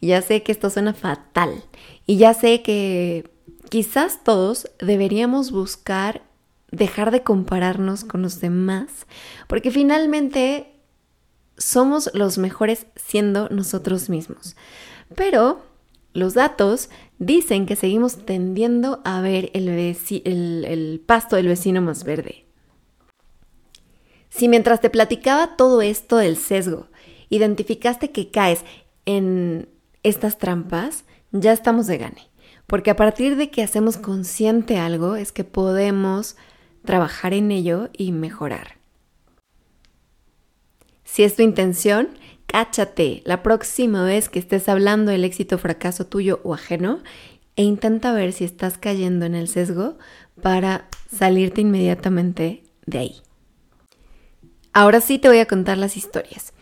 Ya 0.00 0.22
sé 0.22 0.42
que 0.42 0.52
esto 0.52 0.70
suena 0.70 0.94
fatal. 0.94 1.62
Y 2.06 2.16
ya 2.16 2.32
sé 2.32 2.62
que 2.62 3.30
quizás 3.68 4.24
todos 4.24 4.70
deberíamos 4.78 5.50
buscar 5.50 6.22
dejar 6.70 7.10
de 7.10 7.22
compararnos 7.22 8.04
con 8.04 8.22
los 8.22 8.40
demás, 8.40 9.06
porque 9.46 9.70
finalmente 9.70 10.72
somos 11.58 12.10
los 12.14 12.38
mejores 12.38 12.86
siendo 12.96 13.50
nosotros 13.50 14.08
mismos. 14.08 14.56
Pero 15.14 15.75
los 16.16 16.32
datos 16.32 16.88
dicen 17.18 17.66
que 17.66 17.76
seguimos 17.76 18.24
tendiendo 18.24 19.02
a 19.04 19.20
ver 19.20 19.50
el, 19.52 21.02
pasto 21.04 21.36
del 21.36 21.48
vecino 21.48 21.82
más 21.82 22.04
verde. 22.04 22.46
Si 24.30 24.48
mientras 24.48 24.80
te 24.80 24.88
platicaba 24.88 25.56
todo 25.56 25.82
esto 25.82 26.16
del 26.16 26.38
sesgo, 26.38 26.88
identificaste 27.28 28.12
que 28.12 28.30
caes 28.30 28.64
en 29.04 29.68
estas 30.02 30.38
trampas, 30.38 31.04
ya 31.32 31.52
estamos 31.52 31.86
de 31.86 31.98
gane. 31.98 32.30
Porque 32.66 32.90
a 32.90 32.96
partir 32.96 33.36
de 33.36 33.50
que 33.50 33.62
hacemos 33.62 33.98
consciente 33.98 34.78
algo 34.78 35.16
es 35.16 35.32
que 35.32 35.44
podemos 35.44 36.36
trabajar 36.84 37.34
en 37.34 37.50
ello 37.50 37.90
y 37.92 38.12
mejorar. 38.12 38.78
Si 41.04 41.24
es 41.24 41.36
tu 41.36 41.42
intención, 41.42 42.08
la 43.24 43.42
próxima 43.42 44.02
vez 44.02 44.30
que 44.30 44.38
estés 44.38 44.70
hablando 44.70 45.12
del 45.12 45.24
éxito 45.24 45.58
fracaso 45.58 46.06
tuyo 46.06 46.40
o 46.42 46.54
ajeno 46.54 47.00
e 47.54 47.62
intenta 47.62 48.14
ver 48.14 48.32
si 48.32 48.44
estás 48.44 48.78
cayendo 48.78 49.26
en 49.26 49.34
el 49.34 49.48
sesgo 49.48 49.98
para 50.40 50.88
salirte 51.14 51.60
inmediatamente 51.60 52.62
de 52.86 52.98
ahí. 52.98 53.16
Ahora 54.72 55.02
sí 55.02 55.18
te 55.18 55.28
voy 55.28 55.38
a 55.38 55.46
contar 55.46 55.76
las 55.76 55.98
historias. 55.98 56.54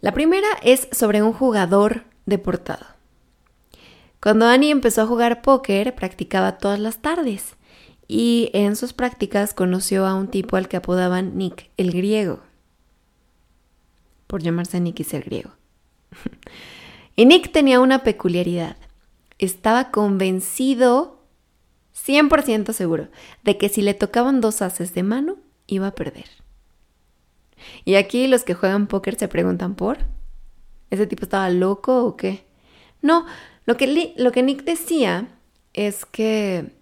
La 0.00 0.12
primera 0.12 0.46
es 0.62 0.86
sobre 0.92 1.20
un 1.20 1.32
jugador 1.32 2.04
deportado. 2.26 2.86
Cuando 4.20 4.46
Annie 4.46 4.70
empezó 4.70 5.02
a 5.02 5.06
jugar 5.06 5.42
póker, 5.42 5.96
practicaba 5.96 6.58
todas 6.58 6.78
las 6.78 7.02
tardes 7.02 7.56
y 8.06 8.50
en 8.52 8.76
sus 8.76 8.92
prácticas 8.92 9.52
conoció 9.52 10.06
a 10.06 10.14
un 10.14 10.28
tipo 10.28 10.56
al 10.56 10.68
que 10.68 10.76
apodaban 10.76 11.36
Nick 11.36 11.70
el 11.76 11.90
griego, 11.90 12.40
por 14.26 14.42
llamarse 14.42 14.80
Nick 14.80 15.00
y 15.00 15.04
ser 15.04 15.24
griego. 15.24 15.50
y 17.16 17.26
Nick 17.26 17.52
tenía 17.52 17.80
una 17.80 18.02
peculiaridad. 18.02 18.76
Estaba 19.38 19.90
convencido, 19.90 21.22
100% 21.94 22.72
seguro, 22.72 23.08
de 23.42 23.58
que 23.58 23.68
si 23.68 23.82
le 23.82 23.94
tocaban 23.94 24.40
dos 24.40 24.62
haces 24.62 24.94
de 24.94 25.02
mano, 25.02 25.36
iba 25.66 25.88
a 25.88 25.94
perder. 25.94 26.26
Y 27.84 27.94
aquí 27.94 28.26
los 28.26 28.44
que 28.44 28.54
juegan 28.54 28.86
póker 28.86 29.16
se 29.16 29.28
preguntan 29.28 29.74
por, 29.74 29.98
¿ese 30.90 31.06
tipo 31.06 31.24
estaba 31.24 31.50
loco 31.50 32.04
o 32.04 32.16
qué? 32.16 32.44
No, 33.02 33.26
lo 33.66 33.76
que, 33.76 34.14
lo 34.16 34.32
que 34.32 34.42
Nick 34.42 34.64
decía 34.64 35.28
es 35.72 36.04
que 36.04 36.72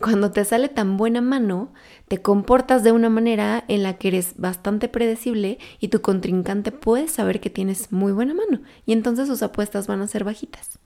cuando 0.00 0.30
te 0.30 0.44
sale 0.44 0.68
tan 0.68 0.96
buena 0.96 1.20
mano, 1.20 1.72
te 2.08 2.20
comportas 2.20 2.84
de 2.84 2.92
una 2.92 3.08
manera 3.08 3.64
en 3.68 3.82
la 3.82 3.96
que 3.96 4.08
eres 4.08 4.34
bastante 4.36 4.88
predecible 4.88 5.58
y 5.80 5.88
tu 5.88 6.02
contrincante 6.02 6.72
puede 6.72 7.08
saber 7.08 7.40
que 7.40 7.48
tienes 7.48 7.90
muy 7.90 8.12
buena 8.12 8.34
mano 8.34 8.60
y 8.84 8.92
entonces 8.92 9.28
sus 9.28 9.42
apuestas 9.42 9.86
van 9.86 10.02
a 10.02 10.06
ser 10.06 10.24
bajitas. 10.24 10.78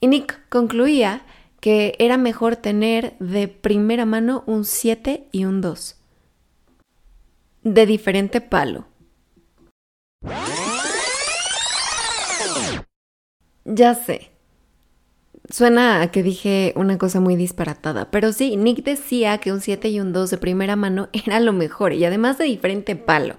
Y 0.00 0.08
Nick 0.08 0.38
concluía 0.48 1.22
que 1.60 1.94
era 1.98 2.18
mejor 2.18 2.56
tener 2.56 3.16
de 3.20 3.48
primera 3.48 4.04
mano 4.04 4.42
un 4.46 4.64
7 4.64 5.28
y 5.32 5.44
un 5.44 5.60
2 5.60 5.96
de 7.62 7.86
diferente 7.86 8.40
palo. 8.40 8.86
Ya 13.64 13.94
sé. 13.94 14.31
Suena 15.52 16.00
a 16.00 16.10
que 16.10 16.22
dije 16.22 16.72
una 16.76 16.96
cosa 16.96 17.20
muy 17.20 17.36
disparatada, 17.36 18.10
pero 18.10 18.32
sí, 18.32 18.56
Nick 18.56 18.82
decía 18.84 19.36
que 19.36 19.52
un 19.52 19.60
7 19.60 19.90
y 19.90 20.00
un 20.00 20.14
2 20.14 20.30
de 20.30 20.38
primera 20.38 20.76
mano 20.76 21.10
era 21.26 21.40
lo 21.40 21.52
mejor 21.52 21.92
y 21.92 22.06
además 22.06 22.38
de 22.38 22.46
diferente 22.46 22.96
palo. 22.96 23.36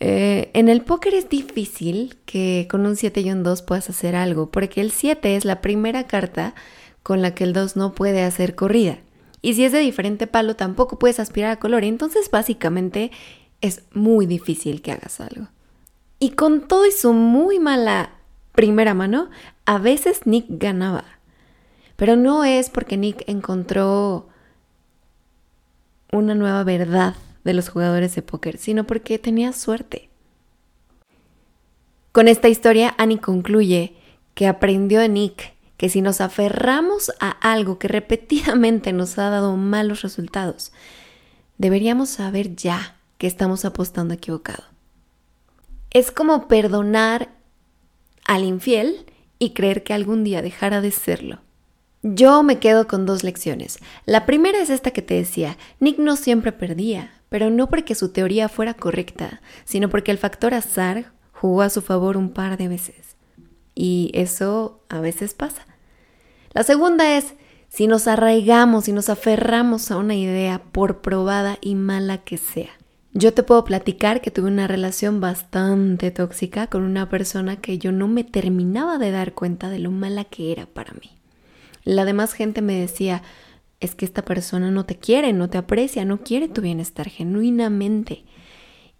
Eh, 0.00 0.50
en 0.54 0.68
el 0.68 0.82
póker 0.82 1.14
es 1.14 1.28
difícil 1.28 2.16
que 2.26 2.66
con 2.68 2.84
un 2.84 2.96
7 2.96 3.20
y 3.20 3.30
un 3.30 3.44
2 3.44 3.62
puedas 3.62 3.88
hacer 3.88 4.16
algo, 4.16 4.50
porque 4.50 4.80
el 4.80 4.90
7 4.90 5.36
es 5.36 5.44
la 5.44 5.60
primera 5.60 6.08
carta 6.08 6.56
con 7.04 7.22
la 7.22 7.32
que 7.32 7.44
el 7.44 7.52
2 7.52 7.76
no 7.76 7.92
puede 7.92 8.24
hacer 8.24 8.56
corrida. 8.56 8.98
Y 9.42 9.54
si 9.54 9.64
es 9.64 9.70
de 9.70 9.78
diferente 9.78 10.26
palo, 10.26 10.56
tampoco 10.56 10.98
puedes 10.98 11.20
aspirar 11.20 11.52
a 11.52 11.60
color. 11.60 11.84
Entonces, 11.84 12.28
básicamente, 12.32 13.12
es 13.60 13.84
muy 13.92 14.26
difícil 14.26 14.82
que 14.82 14.90
hagas 14.90 15.20
algo. 15.20 15.46
Y 16.18 16.30
con 16.30 16.66
todo 16.66 16.86
y 16.86 16.90
su 16.90 17.12
muy 17.12 17.60
mala 17.60 18.15
primera 18.56 18.94
mano, 18.94 19.30
a 19.64 19.78
veces 19.78 20.26
Nick 20.26 20.46
ganaba. 20.48 21.04
Pero 21.94 22.16
no 22.16 22.42
es 22.42 22.68
porque 22.68 22.96
Nick 22.96 23.22
encontró 23.28 24.28
una 26.10 26.34
nueva 26.34 26.64
verdad 26.64 27.14
de 27.44 27.54
los 27.54 27.68
jugadores 27.68 28.14
de 28.16 28.22
póker, 28.22 28.58
sino 28.58 28.84
porque 28.84 29.20
tenía 29.20 29.52
suerte. 29.52 30.10
Con 32.10 32.26
esta 32.26 32.48
historia, 32.48 32.94
Annie 32.98 33.18
concluye 33.18 33.96
que 34.34 34.48
aprendió 34.48 35.06
Nick 35.08 35.54
que 35.76 35.88
si 35.90 36.00
nos 36.00 36.20
aferramos 36.20 37.12
a 37.20 37.30
algo 37.30 37.78
que 37.78 37.88
repetidamente 37.88 38.92
nos 38.92 39.18
ha 39.18 39.30
dado 39.30 39.56
malos 39.56 40.02
resultados, 40.02 40.72
deberíamos 41.58 42.08
saber 42.08 42.56
ya 42.56 42.96
que 43.18 43.26
estamos 43.26 43.64
apostando 43.64 44.14
equivocado. 44.14 44.64
Es 45.90 46.10
como 46.10 46.48
perdonar 46.48 47.35
al 48.26 48.44
infiel 48.44 49.06
y 49.38 49.50
creer 49.50 49.82
que 49.82 49.94
algún 49.94 50.24
día 50.24 50.42
dejará 50.42 50.80
de 50.80 50.90
serlo. 50.90 51.40
Yo 52.02 52.42
me 52.42 52.58
quedo 52.58 52.86
con 52.86 53.06
dos 53.06 53.24
lecciones. 53.24 53.78
La 54.04 54.26
primera 54.26 54.60
es 54.60 54.70
esta 54.70 54.92
que 54.92 55.02
te 55.02 55.14
decía, 55.14 55.56
Nick 55.80 55.98
no 55.98 56.16
siempre 56.16 56.52
perdía, 56.52 57.10
pero 57.28 57.50
no 57.50 57.68
porque 57.68 57.94
su 57.94 58.10
teoría 58.10 58.48
fuera 58.48 58.74
correcta, 58.74 59.40
sino 59.64 59.88
porque 59.88 60.12
el 60.12 60.18
factor 60.18 60.54
azar 60.54 61.12
jugó 61.32 61.62
a 61.62 61.70
su 61.70 61.82
favor 61.82 62.16
un 62.16 62.30
par 62.30 62.56
de 62.56 62.68
veces. 62.68 63.16
Y 63.74 64.10
eso 64.14 64.80
a 64.88 65.00
veces 65.00 65.34
pasa. 65.34 65.66
La 66.52 66.62
segunda 66.62 67.16
es, 67.16 67.34
si 67.68 67.86
nos 67.86 68.06
arraigamos 68.06 68.88
y 68.88 68.92
nos 68.92 69.08
aferramos 69.08 69.90
a 69.90 69.96
una 69.96 70.14
idea, 70.14 70.62
por 70.72 71.00
probada 71.00 71.58
y 71.60 71.74
mala 71.74 72.18
que 72.18 72.38
sea. 72.38 72.70
Yo 73.18 73.32
te 73.32 73.42
puedo 73.42 73.64
platicar 73.64 74.20
que 74.20 74.30
tuve 74.30 74.48
una 74.48 74.66
relación 74.66 75.22
bastante 75.22 76.10
tóxica 76.10 76.66
con 76.66 76.82
una 76.82 77.08
persona 77.08 77.56
que 77.56 77.78
yo 77.78 77.90
no 77.90 78.08
me 78.08 78.24
terminaba 78.24 78.98
de 78.98 79.10
dar 79.10 79.32
cuenta 79.32 79.70
de 79.70 79.78
lo 79.78 79.90
mala 79.90 80.24
que 80.24 80.52
era 80.52 80.66
para 80.66 80.92
mí. 80.92 81.12
La 81.84 82.04
demás 82.04 82.34
gente 82.34 82.60
me 82.60 82.78
decía, 82.78 83.22
es 83.80 83.94
que 83.94 84.04
esta 84.04 84.22
persona 84.22 84.70
no 84.70 84.84
te 84.84 84.98
quiere, 84.98 85.32
no 85.32 85.48
te 85.48 85.56
aprecia, 85.56 86.04
no 86.04 86.18
quiere 86.18 86.48
tu 86.48 86.60
bienestar 86.60 87.08
genuinamente. 87.08 88.24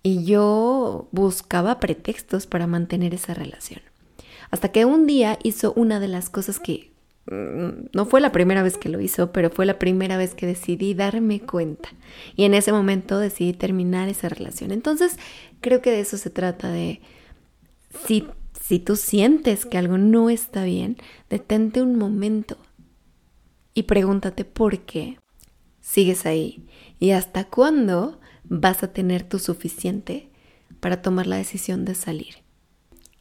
Y 0.03 0.25
yo 0.25 1.09
buscaba 1.13 1.79
pretextos 1.79 2.47
para 2.47 2.67
mantener 2.67 3.13
esa 3.13 3.35
relación. 3.35 3.83
Hasta 4.51 4.73
que 4.73 4.87
un 4.87 5.07
día 5.07 5.39
hizo 5.43 5.75
una 5.75 6.01
de 6.01 6.09
las 6.09 6.31
cosas 6.31 6.59
que 6.59 6.91
no 7.29 8.07
fue 8.07 8.21
la 8.21 8.31
primera 8.31 8.63
vez 8.63 8.79
que 8.79 8.89
lo 8.89 9.01
hizo, 9.01 9.33
pero 9.33 9.51
fue 9.51 9.67
la 9.67 9.79
primera 9.79 10.17
vez 10.17 10.35
que 10.35 10.47
decidí 10.47 10.95
darme 10.95 11.41
cuenta. 11.41 11.89
Y 12.37 12.45
en 12.45 12.55
ese 12.55 12.73
momento 12.73 13.19
decidí 13.19 13.53
terminar 13.53 14.09
esa 14.09 14.29
relación. 14.29 14.71
Entonces, 14.71 15.19
creo 15.61 15.83
que 15.83 15.91
de 15.91 16.01
eso 16.01 16.17
se 16.19 16.31
trata 16.31 16.71
de 16.71 17.01
si 18.07 18.27
si 18.67 18.81
tú 18.81 18.97
sientes 18.97 19.65
que 19.65 19.79
algo 19.79 19.97
no 19.97 20.29
está 20.29 20.65
bien, 20.65 20.97
detente 21.31 21.83
un 21.83 21.97
momento 21.97 22.57
y 23.75 23.85
pregúntate 23.85 24.45
por 24.45 24.81
qué 24.81 25.21
sigues 25.81 26.27
ahí 26.27 26.67
y 26.99 27.13
hasta 27.13 27.45
cuándo 27.45 28.19
vas 28.43 28.83
a 28.83 28.93
tener 28.93 29.23
tu 29.23 29.39
suficiente 29.39 30.31
para 30.81 31.01
tomar 31.01 31.29
la 31.29 31.37
decisión 31.37 31.85
de 31.85 31.95
salir. 31.95 32.39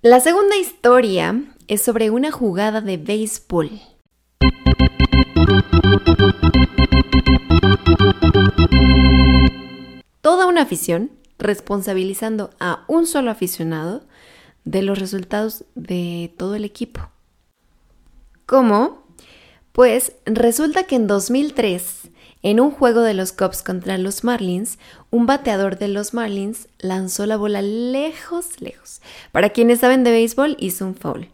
La 0.02 0.20
segunda 0.20 0.58
historia 0.58 1.44
es 1.68 1.84
sobre 1.84 2.10
una 2.10 2.32
jugada 2.32 2.82
de 2.82 2.98
béisbol. 2.98 3.70
Toda 10.22 10.48
una 10.48 10.62
afición 10.64 11.12
responsabilizando 11.38 12.50
a 12.60 12.86
un 12.88 13.06
solo 13.08 13.32
aficionado 13.32 14.04
de 14.64 14.82
los 14.82 15.00
resultados 15.00 15.64
de 15.76 16.34
todo 16.38 16.56
el 16.56 16.66
equipo. 16.66 17.10
¿Cómo? 18.46 19.06
Pues 19.72 20.14
resulta 20.26 20.84
que 20.84 20.96
en 20.96 21.08
2003, 21.08 22.10
en 22.44 22.60
un 22.60 22.72
juego 22.72 23.02
de 23.02 23.14
los 23.14 23.32
Cubs 23.32 23.64
contra 23.64 23.98
los 23.98 24.24
Marlins, 24.24 24.78
un 25.12 25.26
bateador 25.26 25.78
de 25.78 25.88
los 25.88 26.14
Marlins 26.14 26.68
lanzó 26.80 27.26
la 27.26 27.38
bola 27.38 27.62
lejos, 27.62 28.62
lejos. 28.62 29.02
Para 29.32 29.50
quienes 29.50 29.80
saben 29.80 30.04
de 30.04 30.12
béisbol, 30.12 30.56
hizo 30.60 30.86
un 30.86 30.96
foul. 30.96 31.30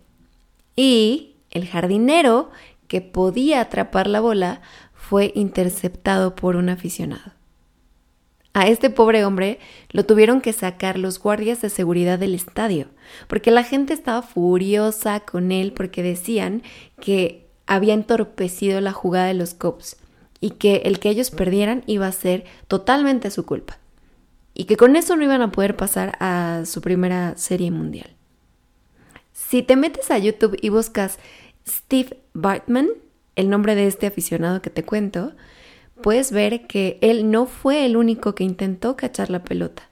Y 0.76 1.36
el 1.52 1.68
jardinero 1.68 2.50
que 2.92 3.00
podía 3.00 3.62
atrapar 3.62 4.08
la 4.08 4.20
bola 4.20 4.60
fue 4.94 5.32
interceptado 5.34 6.36
por 6.36 6.58
un 6.58 6.68
aficionado. 6.68 7.32
A 8.52 8.68
este 8.68 8.90
pobre 8.90 9.24
hombre 9.24 9.60
lo 9.92 10.06
tuvieron 10.06 10.42
que 10.42 10.52
sacar 10.52 11.00
los 11.00 11.18
guardias 11.18 11.62
de 11.62 11.70
seguridad 11.70 12.20
del 12.20 12.36
estadio, 12.36 12.88
porque 13.30 13.50
la 13.50 13.64
gente 13.64 13.94
estaba 13.94 14.22
furiosa 14.22 15.22
con 15.22 15.54
él 15.54 15.72
porque 15.72 16.04
decían 16.04 16.64
que 17.00 17.48
había 17.66 17.94
entorpecido 17.94 18.82
la 18.82 18.92
jugada 18.92 19.28
de 19.28 19.36
los 19.36 19.54
Cubs 19.54 19.96
y 20.42 20.50
que 20.50 20.82
el 20.84 21.00
que 21.00 21.12
ellos 21.12 21.32
perdieran 21.32 21.84
iba 21.88 22.08
a 22.08 22.12
ser 22.12 22.44
totalmente 22.68 23.32
su 23.32 23.46
culpa 23.46 23.80
y 24.54 24.66
que 24.66 24.76
con 24.76 24.98
eso 24.98 25.16
no 25.16 25.24
iban 25.24 25.42
a 25.42 25.54
poder 25.54 25.78
pasar 25.78 26.18
a 26.20 26.64
su 26.66 26.82
primera 26.82 27.38
serie 27.38 27.72
mundial. 27.72 28.10
Si 29.32 29.64
te 29.64 29.78
metes 29.78 30.12
a 30.12 30.18
YouTube 30.18 30.58
y 30.62 30.68
buscas 30.68 31.20
Steve 31.68 32.18
Bartman, 32.34 32.90
el 33.36 33.50
nombre 33.50 33.76
de 33.76 33.88
este 33.88 34.08
aficionado 34.08 34.62
que 34.62 34.70
te 34.70 34.84
cuento, 34.84 35.34
puedes 36.02 36.32
ver 36.32 36.68
que 36.68 36.98
él 37.02 37.32
no 37.32 37.46
fue 37.46 37.86
el 37.86 37.96
único 37.96 38.36
que 38.36 38.44
intentó 38.44 38.96
cachar 38.96 39.30
la 39.30 39.44
pelota. 39.44 39.90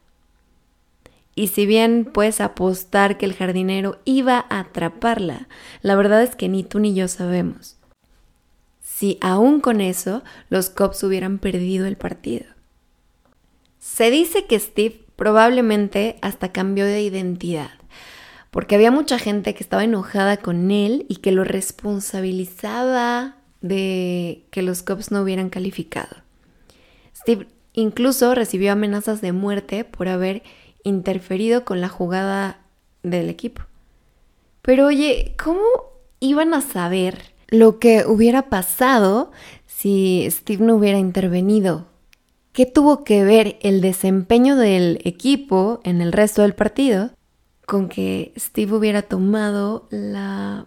Y 1.36 1.48
si 1.48 1.66
bien 1.66 2.04
puedes 2.06 2.42
apostar 2.42 3.18
que 3.18 3.26
el 3.26 3.34
jardinero 3.34 4.00
iba 4.04 4.46
a 4.50 4.60
atraparla, 4.60 5.48
la 5.82 5.96
verdad 5.96 6.22
es 6.22 6.36
que 6.36 6.50
ni 6.50 6.64
tú 6.64 6.80
ni 6.80 6.94
yo 6.94 7.08
sabemos. 7.08 7.78
Si 8.82 9.18
aún 9.22 9.62
con 9.62 9.80
eso 9.80 10.24
los 10.50 10.70
Cubs 10.70 11.02
hubieran 11.04 11.40
perdido 11.40 11.86
el 11.86 11.96
partido. 11.96 12.46
Se 13.80 14.12
dice 14.12 14.46
que 14.46 14.60
Steve 14.60 15.06
probablemente 15.16 16.18
hasta 16.22 16.52
cambió 16.52 16.86
de 16.86 17.02
identidad, 17.02 17.72
porque 18.52 18.76
había 18.76 18.92
mucha 18.92 19.20
gente 19.20 19.54
que 19.54 19.64
estaba 19.64 19.84
enojada 19.84 20.38
con 20.38 20.72
él 20.72 21.06
y 21.08 21.18
que 21.18 21.32
lo 21.32 21.44
responsabilizaba 21.44 23.36
de 23.62 24.46
que 24.52 24.62
los 24.62 24.84
Cubs 24.84 25.12
no 25.12 25.22
hubieran 25.22 25.50
calificado. 25.50 26.18
Steve 27.16 27.48
incluso 27.74 28.34
recibió 28.34 28.72
amenazas 28.72 29.22
de 29.22 29.32
muerte 29.32 29.84
por 29.84 30.08
haber 30.08 30.44
interferido 30.84 31.66
con 31.66 31.82
la 31.82 31.90
jugada 31.90 32.62
del 33.04 33.30
equipo. 33.30 33.64
Pero 34.62 34.88
oye, 34.88 35.36
¿cómo 35.42 35.62
iban 36.20 36.54
a 36.54 36.62
saber 36.62 37.34
lo 37.48 37.80
que 37.80 38.06
hubiera 38.06 38.50
pasado 38.50 39.32
si 39.68 40.28
Steve 40.30 40.64
no 40.64 40.76
hubiera 40.76 40.98
intervenido? 40.98 41.86
¿Qué 42.52 42.66
tuvo 42.66 43.04
que 43.04 43.24
ver 43.24 43.58
el 43.62 43.82
desempeño 43.82 44.56
del 44.56 45.00
equipo 45.04 45.80
en 45.84 46.02
el 46.02 46.12
resto 46.12 46.42
del 46.42 46.56
partido 46.56 47.12
con 47.70 47.88
que 47.88 48.34
Steve 48.36 48.74
hubiera 48.74 49.04
tomado 49.04 49.88
la 49.92 50.66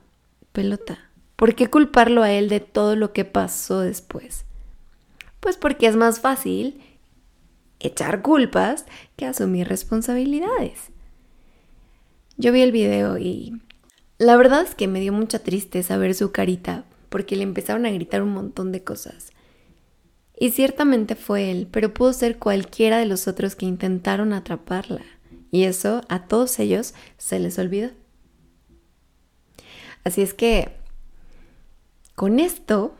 pelota? 0.52 1.10
¿Por 1.34 1.56
qué 1.56 1.66
culparlo 1.66 2.22
a 2.22 2.30
él 2.30 2.48
de 2.48 2.60
todo 2.60 2.94
lo 2.94 3.12
que 3.12 3.24
pasó 3.24 3.80
después? 3.80 4.44
Pues 5.40 5.56
porque 5.56 5.88
es 5.88 5.96
más 5.96 6.20
fácil 6.20 6.80
echar 7.80 8.22
culpas 8.22 8.86
que 9.16 9.26
asumir 9.26 9.66
responsabilidades. 9.66 10.90
Yo 12.36 12.52
vi 12.52 12.60
el 12.60 12.70
video 12.70 13.18
y 13.18 13.60
la 14.18 14.36
verdad 14.36 14.62
es 14.62 14.76
que 14.76 14.86
me 14.86 15.00
dio 15.00 15.12
mucha 15.12 15.40
tristeza 15.40 15.96
ver 15.96 16.14
su 16.14 16.30
carita 16.30 16.84
porque 17.08 17.34
le 17.34 17.42
empezaron 17.42 17.84
a 17.84 17.90
gritar 17.90 18.22
un 18.22 18.32
montón 18.32 18.70
de 18.70 18.84
cosas. 18.84 19.32
Y 20.38 20.52
ciertamente 20.52 21.16
fue 21.16 21.50
él, 21.50 21.66
pero 21.68 21.92
pudo 21.92 22.12
ser 22.12 22.38
cualquiera 22.38 22.98
de 22.98 23.06
los 23.06 23.26
otros 23.26 23.56
que 23.56 23.66
intentaron 23.66 24.32
atraparla. 24.32 25.02
Y 25.52 25.64
eso 25.64 26.00
a 26.08 26.26
todos 26.26 26.58
ellos 26.58 26.94
se 27.18 27.38
les 27.38 27.58
olvidó. 27.58 27.90
Así 30.02 30.22
es 30.22 30.34
que, 30.34 30.72
con 32.16 32.40
esto, 32.40 32.96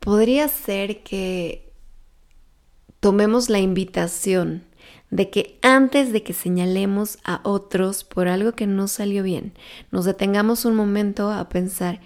podría 0.00 0.48
ser 0.48 1.02
que 1.02 1.70
tomemos 2.98 3.50
la 3.50 3.58
invitación 3.58 4.64
de 5.10 5.30
que 5.30 5.58
antes 5.62 6.12
de 6.12 6.22
que 6.22 6.32
señalemos 6.32 7.18
a 7.22 7.40
otros 7.44 8.04
por 8.04 8.26
algo 8.26 8.52
que 8.52 8.66
no 8.66 8.88
salió 8.88 9.22
bien, 9.22 9.52
nos 9.90 10.06
detengamos 10.06 10.64
un 10.64 10.74
momento 10.74 11.30
a 11.30 11.48
pensar, 11.50 12.00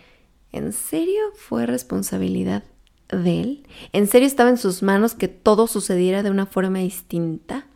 ¿en 0.50 0.72
serio 0.72 1.22
fue 1.36 1.64
responsabilidad 1.64 2.64
de 3.08 3.40
él? 3.40 3.66
¿En 3.92 4.06
serio 4.06 4.26
estaba 4.26 4.50
en 4.50 4.58
sus 4.58 4.82
manos 4.82 5.14
que 5.14 5.28
todo 5.28 5.66
sucediera 5.66 6.22
de 6.22 6.30
una 6.30 6.46
forma 6.46 6.80
distinta? 6.80 7.66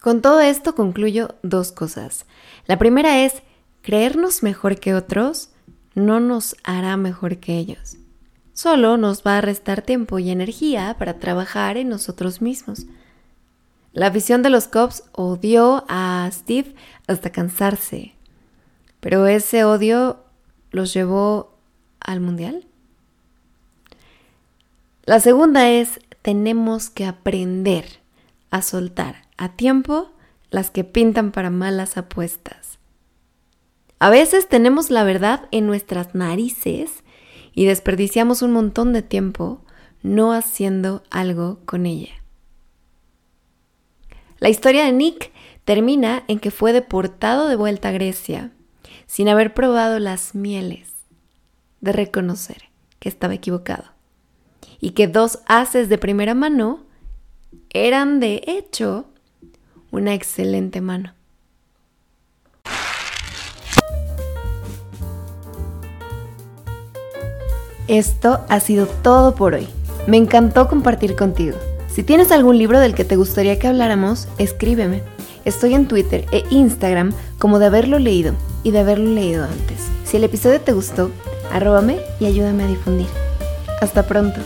Con 0.00 0.22
todo 0.22 0.40
esto 0.40 0.74
concluyo 0.74 1.34
dos 1.42 1.72
cosas. 1.72 2.26
La 2.66 2.78
primera 2.78 3.24
es, 3.24 3.42
creernos 3.82 4.42
mejor 4.42 4.78
que 4.78 4.94
otros 4.94 5.50
no 5.94 6.20
nos 6.20 6.56
hará 6.64 6.96
mejor 6.96 7.38
que 7.38 7.58
ellos 7.58 7.96
solo 8.60 8.98
nos 8.98 9.22
va 9.22 9.38
a 9.38 9.40
restar 9.40 9.80
tiempo 9.80 10.18
y 10.18 10.28
energía 10.28 10.94
para 10.98 11.18
trabajar 11.18 11.78
en 11.78 11.88
nosotros 11.88 12.42
mismos. 12.42 12.84
La 13.94 14.10
visión 14.10 14.42
de 14.42 14.50
los 14.50 14.68
Cubs 14.68 15.04
odió 15.12 15.86
a 15.88 16.28
Steve 16.30 16.74
hasta 17.06 17.32
cansarse, 17.32 18.14
pero 19.00 19.26
ese 19.26 19.64
odio 19.64 20.24
los 20.72 20.92
llevó 20.92 21.56
al 22.00 22.20
Mundial. 22.20 22.66
La 25.10 25.18
segunda 25.18 25.68
es, 25.68 25.98
tenemos 26.22 26.88
que 26.88 27.04
aprender 27.04 27.84
a 28.52 28.62
soltar 28.62 29.26
a 29.36 29.48
tiempo 29.48 30.12
las 30.50 30.70
que 30.70 30.84
pintan 30.84 31.32
para 31.32 31.50
malas 31.50 31.96
apuestas. 31.96 32.78
A 33.98 34.08
veces 34.08 34.48
tenemos 34.48 34.88
la 34.88 35.02
verdad 35.02 35.48
en 35.50 35.66
nuestras 35.66 36.14
narices 36.14 37.02
y 37.52 37.64
desperdiciamos 37.64 38.42
un 38.42 38.52
montón 38.52 38.92
de 38.92 39.02
tiempo 39.02 39.64
no 40.04 40.32
haciendo 40.32 41.02
algo 41.10 41.58
con 41.64 41.86
ella. 41.86 42.14
La 44.38 44.48
historia 44.48 44.84
de 44.84 44.92
Nick 44.92 45.32
termina 45.64 46.22
en 46.28 46.38
que 46.38 46.52
fue 46.52 46.72
deportado 46.72 47.48
de 47.48 47.56
vuelta 47.56 47.88
a 47.88 47.92
Grecia 47.92 48.52
sin 49.08 49.28
haber 49.28 49.54
probado 49.54 49.98
las 49.98 50.36
mieles 50.36 50.92
de 51.80 51.90
reconocer 51.90 52.70
que 53.00 53.08
estaba 53.08 53.34
equivocado 53.34 53.98
y 54.80 54.90
que 54.90 55.06
dos 55.06 55.40
haces 55.46 55.88
de 55.88 55.98
primera 55.98 56.34
mano 56.34 56.80
eran 57.70 58.20
de 58.20 58.42
hecho 58.46 59.04
una 59.90 60.14
excelente 60.14 60.80
mano. 60.80 61.12
Esto 67.88 68.44
ha 68.48 68.60
sido 68.60 68.86
todo 68.86 69.34
por 69.34 69.54
hoy. 69.54 69.66
Me 70.06 70.16
encantó 70.16 70.68
compartir 70.68 71.16
contigo. 71.16 71.56
Si 71.88 72.04
tienes 72.04 72.30
algún 72.30 72.56
libro 72.56 72.78
del 72.78 72.94
que 72.94 73.04
te 73.04 73.16
gustaría 73.16 73.58
que 73.58 73.66
habláramos, 73.66 74.28
escríbeme. 74.38 75.02
Estoy 75.44 75.74
en 75.74 75.88
Twitter 75.88 76.24
e 76.30 76.44
Instagram 76.50 77.12
como 77.40 77.58
de 77.58 77.66
haberlo 77.66 77.98
leído 77.98 78.34
y 78.62 78.70
de 78.70 78.78
haberlo 78.78 79.10
leído 79.10 79.42
antes. 79.42 79.88
Si 80.04 80.18
el 80.18 80.24
episodio 80.24 80.60
te 80.60 80.72
gustó, 80.72 81.10
arróbame 81.52 81.98
y 82.20 82.26
ayúdame 82.26 82.62
a 82.62 82.68
difundir. 82.68 83.08
Hasta 83.80 84.06
pronto. 84.06 84.40